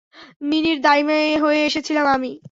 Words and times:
মিনির 0.41 0.77
দাইমা 0.81 1.15
হয়ে 1.43 1.59
এসেছিলাম 1.65 2.05
আমি। 2.07 2.31